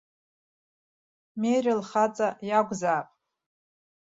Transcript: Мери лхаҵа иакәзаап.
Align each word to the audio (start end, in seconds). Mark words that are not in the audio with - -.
Мери 1.39 1.73
лхаҵа 1.79 2.29
иакәзаап. 2.49 3.07